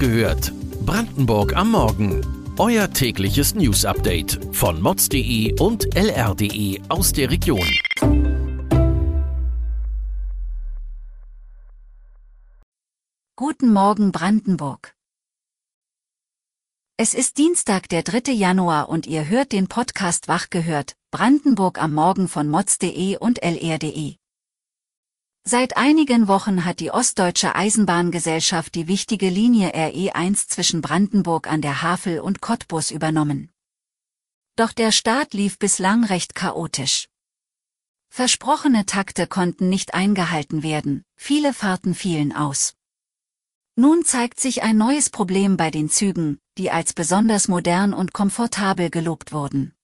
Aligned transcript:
gehört. 0.00 0.52
Brandenburg 0.86 1.54
am 1.54 1.72
Morgen. 1.72 2.26
Euer 2.58 2.90
tägliches 2.90 3.54
News-Update 3.54 4.40
von 4.50 4.80
mods.de 4.80 5.60
und 5.60 5.94
lr.de 5.94 6.80
aus 6.88 7.12
der 7.12 7.30
Region. 7.30 7.68
Guten 13.36 13.72
Morgen 13.72 14.10
Brandenburg. 14.10 14.94
Es 16.96 17.14
ist 17.14 17.38
Dienstag, 17.38 17.88
der 17.90 18.02
3. 18.02 18.32
Januar 18.32 18.88
und 18.88 19.06
ihr 19.06 19.28
hört 19.28 19.52
den 19.52 19.68
Podcast 19.68 20.28
Wach 20.28 20.48
gehört, 20.50 20.96
Brandenburg 21.10 21.80
am 21.80 21.92
Morgen 21.92 22.26
von 22.28 22.48
mods.de 22.48 23.16
und 23.18 23.42
lr.de. 23.42 24.19
Seit 25.42 25.76
einigen 25.76 26.28
Wochen 26.28 26.64
hat 26.64 26.80
die 26.80 26.90
Ostdeutsche 26.90 27.54
Eisenbahngesellschaft 27.54 28.74
die 28.74 28.88
wichtige 28.88 29.30
Linie 29.30 29.74
RE1 29.74 30.48
zwischen 30.48 30.82
Brandenburg 30.82 31.46
an 31.50 31.62
der 31.62 31.82
Havel 31.82 32.20
und 32.20 32.40
Cottbus 32.40 32.90
übernommen. 32.90 33.50
Doch 34.56 34.72
der 34.72 34.92
Start 34.92 35.32
lief 35.32 35.58
bislang 35.58 36.04
recht 36.04 36.34
chaotisch. 36.34 37.08
Versprochene 38.10 38.84
Takte 38.84 39.26
konnten 39.26 39.68
nicht 39.68 39.94
eingehalten 39.94 40.62
werden, 40.62 41.04
viele 41.16 41.54
Fahrten 41.54 41.94
fielen 41.94 42.34
aus. 42.36 42.74
Nun 43.76 44.04
zeigt 44.04 44.40
sich 44.40 44.62
ein 44.62 44.76
neues 44.76 45.08
Problem 45.08 45.56
bei 45.56 45.70
den 45.70 45.88
Zügen, 45.88 46.38
die 46.58 46.70
als 46.70 46.92
besonders 46.92 47.48
modern 47.48 47.94
und 47.94 48.12
komfortabel 48.12 48.90
gelobt 48.90 49.32
wurden. 49.32 49.74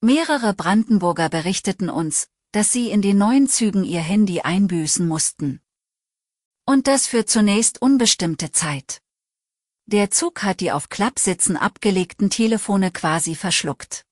Mehrere 0.00 0.54
Brandenburger 0.54 1.28
berichteten 1.28 1.90
uns, 1.90 2.28
dass 2.52 2.70
sie 2.70 2.90
in 2.90 3.02
den 3.02 3.18
neuen 3.18 3.48
Zügen 3.48 3.82
ihr 3.82 4.00
Handy 4.00 4.42
einbüßen 4.42 5.08
mussten. 5.08 5.60
Und 6.64 6.86
das 6.86 7.06
für 7.06 7.24
zunächst 7.24 7.82
unbestimmte 7.82 8.52
Zeit. 8.52 9.02
Der 9.86 10.10
Zug 10.10 10.42
hat 10.42 10.60
die 10.60 10.70
auf 10.70 10.88
Klappsitzen 10.88 11.56
abgelegten 11.56 12.30
Telefone 12.30 12.92
quasi 12.92 13.34
verschluckt. 13.34 14.04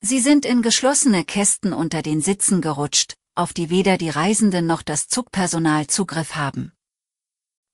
Sie 0.00 0.20
sind 0.20 0.44
in 0.44 0.62
geschlossene 0.62 1.24
Kästen 1.24 1.72
unter 1.72 2.02
den 2.02 2.20
Sitzen 2.20 2.60
gerutscht, 2.60 3.14
auf 3.34 3.52
die 3.52 3.70
weder 3.70 3.98
die 3.98 4.10
Reisenden 4.10 4.66
noch 4.66 4.82
das 4.82 5.08
Zugpersonal 5.08 5.86
Zugriff 5.86 6.34
haben. 6.34 6.72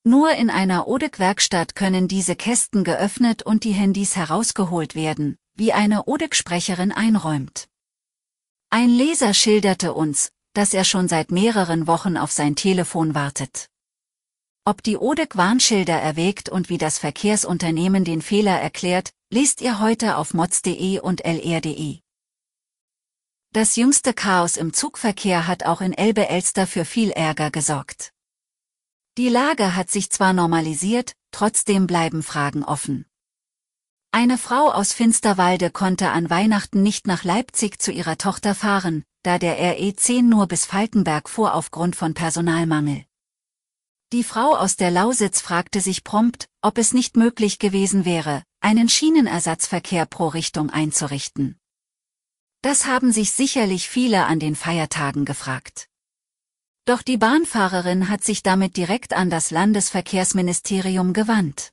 Nur 0.05 0.33
in 0.33 0.51
einer 0.51 0.89
Odek-Werkstatt 0.89 1.75
können 1.75 2.09
diese 2.09 2.35
Kästen 2.37 2.85
geöffnet 2.85 3.43
und 3.43 3.65
die 3.65 3.73
Handys 3.73 4.17
herausgeholt 4.17 4.95
werden, 4.95 5.37
wie 5.55 5.73
eine 5.73 6.05
Odek-Sprecherin 6.07 6.93
einräumt. 6.93 7.70
Ein 8.73 8.91
Leser 8.91 9.35
schilderte 9.35 9.93
uns, 9.95 10.31
dass 10.53 10.75
er 10.75 10.85
schon 10.85 11.09
seit 11.09 11.33
mehreren 11.33 11.89
Wochen 11.89 12.17
auf 12.17 12.31
sein 12.31 12.55
Telefon 12.55 13.17
wartet. 13.17 13.67
Ob 14.65 14.85
die 14.85 14.97
ODEC 14.97 15.37
Warnschilder 15.37 16.01
erwägt 16.01 16.49
und 16.49 16.69
wie 16.69 16.79
das 16.79 16.97
Verkehrsunternehmen 16.99 18.05
den 18.05 18.23
Fehler 18.23 18.61
erklärt, 18.61 19.11
lest 19.29 19.61
ihr 19.61 19.81
heute 19.81 20.17
auf 20.17 20.35
mods.de 20.35 21.01
und 21.01 21.25
lr.de. 21.25 21.99
Das 23.53 23.75
jüngste 23.75 24.15
Chaos 24.15 24.57
im 24.57 24.73
Zugverkehr 24.73 25.49
hat 25.49 25.65
auch 25.65 25.81
in 25.81 25.93
Elbe-Elster 25.93 26.69
für 26.69 26.85
viel 26.85 27.11
Ärger 27.11 27.51
gesorgt. 27.51 28.13
Die 29.19 29.29
Lage 29.29 29.75
hat 29.75 29.91
sich 29.91 30.11
zwar 30.11 30.33
normalisiert, 30.33 31.17
trotzdem 31.33 31.89
bleiben 31.89 32.23
Fragen 32.23 32.63
offen. 32.63 33.10
Eine 34.13 34.39
Frau 34.39 34.73
aus 34.73 34.93
Finsterwalde 34.93 35.71
konnte 35.71 36.11
an 36.11 36.31
Weihnachten 36.31 36.83
nicht 36.83 37.07
nach 37.07 37.23
Leipzig 37.23 37.81
zu 37.81 37.93
ihrer 37.93 38.19
Tochter 38.19 38.57
fahren, 38.57 39.05
da 39.23 39.39
der 39.39 39.57
RE10 39.77 40.23
nur 40.23 40.49
bis 40.49 40.65
Falkenberg 40.67 41.29
fuhr 41.29 41.55
aufgrund 41.55 41.95
von 41.95 42.13
Personalmangel. 42.13 43.05
Die 44.13 44.25
Frau 44.25 44.57
aus 44.57 44.75
der 44.75 44.91
Lausitz 44.91 45.41
fragte 45.41 45.81
sich 45.81 46.03
prompt, 46.03 46.49
ob 46.61 46.79
es 46.79 46.93
nicht 46.93 47.17
möglich 47.17 47.61
gewesen 47.61 48.05
wäre, 48.05 48.43
einen 48.59 48.89
Schienenersatzverkehr 48.89 50.07
pro 50.07 50.27
Richtung 50.27 50.71
einzurichten. 50.71 51.61
Das 52.63 52.87
haben 52.87 53.13
sich 53.13 53.31
sicherlich 53.31 53.89
viele 53.89 54.27
an 54.27 54.41
den 54.41 54.57
Feiertagen 54.57 55.25
gefragt. 55.25 55.89
Doch 56.85 57.03
die 57.03 57.17
Bahnfahrerin 57.17 58.09
hat 58.09 58.25
sich 58.25 58.43
damit 58.43 58.77
direkt 58.77 59.13
an 59.13 59.31
das 59.31 59.53
Landesverkehrsministerium 59.53 61.13
gewandt. 61.13 61.73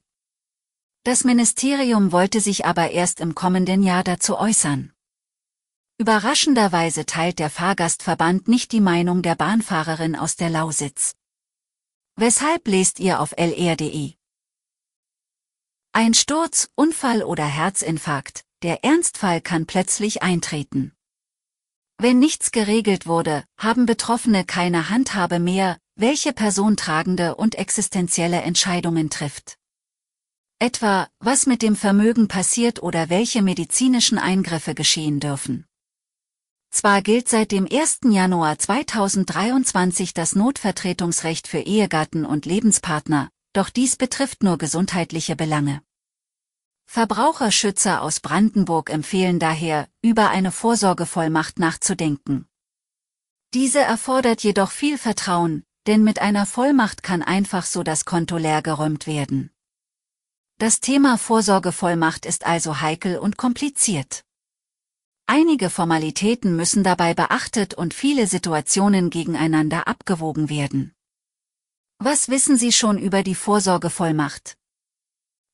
Das 1.07 1.23
Ministerium 1.23 2.11
wollte 2.11 2.41
sich 2.41 2.65
aber 2.65 2.91
erst 2.91 3.21
im 3.21 3.33
kommenden 3.33 3.81
Jahr 3.81 4.03
dazu 4.03 4.37
äußern. 4.37 4.91
Überraschenderweise 5.97 7.05
teilt 7.05 7.39
der 7.39 7.49
Fahrgastverband 7.49 8.49
nicht 8.49 8.73
die 8.73 8.81
Meinung 8.81 9.21
der 9.21 9.35
Bahnfahrerin 9.35 10.17
aus 10.17 10.35
der 10.35 10.49
Lausitz. 10.49 11.15
Weshalb 12.17 12.67
lest 12.67 12.99
ihr 12.99 13.21
auf 13.21 13.31
lr.de? 13.37 14.15
Ein 15.93 16.13
Sturz, 16.13 16.67
Unfall 16.75 17.23
oder 17.23 17.45
Herzinfarkt, 17.45 18.43
der 18.61 18.83
Ernstfall 18.83 19.39
kann 19.39 19.65
plötzlich 19.65 20.23
eintreten. 20.23 20.91
Wenn 21.97 22.19
nichts 22.19 22.51
geregelt 22.51 23.07
wurde, 23.07 23.45
haben 23.57 23.85
Betroffene 23.85 24.43
keine 24.43 24.89
Handhabe 24.89 25.39
mehr, 25.39 25.77
welche 25.95 26.33
Person 26.33 26.75
tragende 26.75 27.35
und 27.35 27.55
existenzielle 27.55 28.41
Entscheidungen 28.41 29.09
trifft. 29.09 29.57
Etwa, 30.59 31.07
was 31.19 31.45
mit 31.45 31.61
dem 31.61 31.75
Vermögen 31.75 32.27
passiert 32.27 32.81
oder 32.81 33.09
welche 33.11 33.43
medizinischen 33.43 34.17
Eingriffe 34.17 34.73
geschehen 34.73 35.19
dürfen. 35.19 35.67
Zwar 36.71 37.03
gilt 37.03 37.29
seit 37.29 37.51
dem 37.51 37.67
1. 37.71 37.99
Januar 38.09 38.57
2023 38.57 40.15
das 40.15 40.35
Notvertretungsrecht 40.35 41.47
für 41.47 41.59
Ehegatten 41.59 42.25
und 42.25 42.47
Lebenspartner, 42.47 43.29
doch 43.53 43.69
dies 43.69 43.97
betrifft 43.97 44.41
nur 44.41 44.57
gesundheitliche 44.57 45.35
Belange. 45.35 45.83
Verbraucherschützer 46.87 48.01
aus 48.01 48.19
Brandenburg 48.19 48.89
empfehlen 48.89 49.37
daher, 49.37 49.87
über 50.01 50.31
eine 50.31 50.51
Vorsorgevollmacht 50.51 51.59
nachzudenken. 51.59 52.47
Diese 53.53 53.79
erfordert 53.79 54.41
jedoch 54.41 54.71
viel 54.71 54.97
Vertrauen, 54.97 55.63
denn 55.85 56.03
mit 56.03 56.19
einer 56.19 56.47
Vollmacht 56.47 57.03
kann 57.03 57.21
einfach 57.21 57.65
so 57.65 57.83
das 57.83 58.05
Konto 58.05 58.37
leergeräumt 58.37 59.05
werden. 59.05 59.51
Das 60.59 60.79
Thema 60.79 61.19
Vorsorgevollmacht 61.19 62.25
ist 62.25 62.47
also 62.47 62.81
heikel 62.81 63.19
und 63.19 63.37
kompliziert. 63.37 64.23
Einige 65.27 65.69
Formalitäten 65.69 66.55
müssen 66.55 66.83
dabei 66.83 67.13
beachtet 67.13 67.75
und 67.75 67.93
viele 67.93 68.25
Situationen 68.25 69.11
gegeneinander 69.11 69.87
abgewogen 69.87 70.49
werden. 70.49 70.95
Was 71.99 72.29
wissen 72.29 72.57
Sie 72.57 72.71
schon 72.71 72.97
über 72.97 73.21
die 73.21 73.35
Vorsorgevollmacht? 73.35 74.57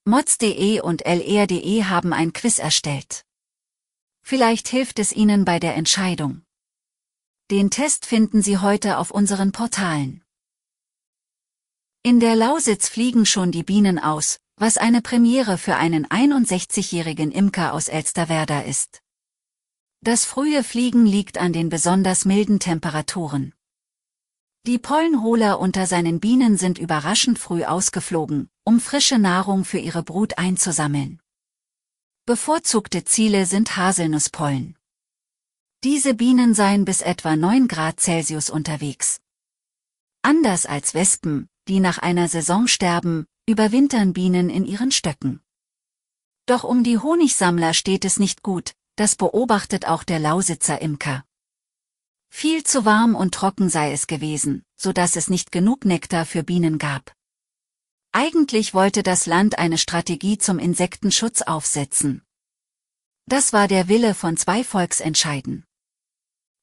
mods.de 0.05 0.79
und 0.79 1.01
lr.de 1.05 1.83
haben 1.83 2.13
ein 2.13 2.31
Quiz 2.31 2.59
erstellt. 2.59 3.25
Vielleicht 4.21 4.69
hilft 4.69 4.99
es 4.99 5.11
Ihnen 5.11 5.43
bei 5.43 5.59
der 5.59 5.75
Entscheidung. 5.75 6.43
Den 7.51 7.69
Test 7.69 8.05
finden 8.05 8.41
Sie 8.41 8.57
heute 8.57 8.97
auf 8.97 9.11
unseren 9.11 9.51
Portalen. 9.51 10.23
In 12.03 12.21
der 12.21 12.37
Lausitz 12.37 12.87
fliegen 12.87 13.25
schon 13.25 13.51
die 13.51 13.63
Bienen 13.63 13.99
aus, 13.99 14.39
was 14.55 14.77
eine 14.77 15.01
Premiere 15.01 15.57
für 15.57 15.75
einen 15.75 16.05
61-jährigen 16.07 17.31
Imker 17.31 17.73
aus 17.73 17.87
Elsterwerda 17.87 18.61
ist. 18.61 19.01
Das 20.01 20.25
frühe 20.25 20.63
Fliegen 20.63 21.05
liegt 21.05 21.37
an 21.37 21.53
den 21.53 21.69
besonders 21.69 22.25
milden 22.25 22.59
Temperaturen. 22.59 23.53
Die 24.65 24.79
Pollenholer 24.79 25.59
unter 25.59 25.87
seinen 25.87 26.19
Bienen 26.19 26.57
sind 26.57 26.77
überraschend 26.77 27.37
früh 27.37 27.65
ausgeflogen, 27.65 28.49
um 28.63 28.79
frische 28.79 29.17
Nahrung 29.17 29.65
für 29.65 29.79
ihre 29.79 30.03
Brut 30.03 30.37
einzusammeln. 30.37 31.19
Bevorzugte 32.25 33.03
Ziele 33.03 33.45
sind 33.45 33.75
Haselnusspollen. 33.75 34.77
Diese 35.83 36.13
Bienen 36.13 36.53
seien 36.53 36.85
bis 36.85 37.01
etwa 37.01 37.35
9 37.35 37.67
Grad 37.67 37.99
Celsius 37.99 38.49
unterwegs. 38.49 39.19
Anders 40.21 40.65
als 40.65 40.93
Wespen, 40.93 41.49
die 41.67 41.81
nach 41.81 41.97
einer 41.97 42.29
Saison 42.29 42.67
sterben, 42.67 43.25
überwintern 43.45 44.13
Bienen 44.13 44.49
in 44.49 44.65
ihren 44.65 44.91
Stöcken. 44.91 45.41
Doch 46.45 46.63
um 46.63 46.83
die 46.83 46.97
Honigsammler 46.97 47.73
steht 47.73 48.05
es 48.05 48.17
nicht 48.17 48.41
gut, 48.41 48.73
das 48.95 49.15
beobachtet 49.15 49.85
auch 49.87 50.03
der 50.03 50.19
Lausitzer 50.19 50.81
Imker. 50.81 51.25
Viel 52.29 52.63
zu 52.63 52.85
warm 52.85 53.15
und 53.15 53.33
trocken 53.33 53.69
sei 53.69 53.91
es 53.91 54.07
gewesen, 54.07 54.63
so 54.75 54.93
dass 54.93 55.15
es 55.15 55.29
nicht 55.29 55.51
genug 55.51 55.85
Nektar 55.85 56.25
für 56.25 56.43
Bienen 56.43 56.77
gab. 56.77 57.13
Eigentlich 58.11 58.73
wollte 58.73 59.03
das 59.03 59.25
Land 59.25 59.57
eine 59.57 59.77
Strategie 59.77 60.37
zum 60.37 60.57
Insektenschutz 60.57 61.41
aufsetzen. 61.41 62.23
Das 63.25 63.53
war 63.53 63.67
der 63.67 63.87
Wille 63.87 64.13
von 64.13 64.37
zwei 64.37 64.63
Volksentscheiden. 64.63 65.65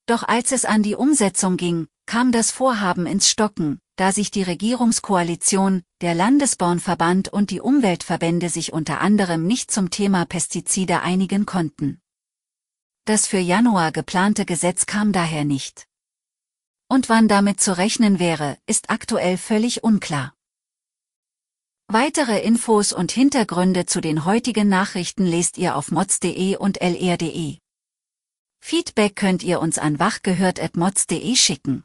Doch 0.06 0.22
als 0.22 0.52
es 0.52 0.64
an 0.64 0.82
die 0.82 0.94
Umsetzung 0.94 1.56
ging, 1.56 1.88
kam 2.06 2.32
das 2.32 2.50
Vorhaben 2.50 3.06
ins 3.06 3.28
Stocken, 3.28 3.80
da 4.00 4.12
sich 4.12 4.30
die 4.30 4.42
Regierungskoalition, 4.42 5.82
der 6.00 6.14
Landesbornverband 6.14 7.28
und 7.28 7.50
die 7.50 7.60
Umweltverbände 7.60 8.48
sich 8.48 8.72
unter 8.72 9.02
anderem 9.02 9.46
nicht 9.46 9.70
zum 9.70 9.90
Thema 9.90 10.24
Pestizide 10.24 11.02
einigen 11.02 11.44
konnten. 11.44 12.00
Das 13.04 13.26
für 13.26 13.36
Januar 13.36 13.92
geplante 13.92 14.46
Gesetz 14.46 14.86
kam 14.86 15.12
daher 15.12 15.44
nicht. 15.44 15.86
Und 16.88 17.10
wann 17.10 17.28
damit 17.28 17.60
zu 17.60 17.76
rechnen 17.76 18.18
wäre, 18.18 18.56
ist 18.64 18.88
aktuell 18.88 19.36
völlig 19.36 19.84
unklar. 19.84 20.32
Weitere 21.86 22.40
Infos 22.40 22.94
und 22.94 23.12
Hintergründe 23.12 23.84
zu 23.84 24.00
den 24.00 24.24
heutigen 24.24 24.70
Nachrichten 24.70 25.26
lest 25.26 25.58
ihr 25.58 25.76
auf 25.76 25.90
mods.de 25.90 26.56
und 26.56 26.80
lr.de. 26.80 27.58
Feedback 28.60 29.14
könnt 29.14 29.42
ihr 29.42 29.60
uns 29.60 29.76
an 29.76 29.98
wachgehört.mods.de 29.98 31.36
schicken. 31.36 31.84